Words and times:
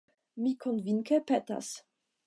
Mi 0.45 0.53
konvinke 0.65 1.21
petas. 1.33 1.73